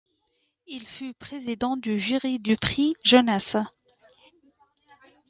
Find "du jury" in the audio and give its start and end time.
1.77-2.39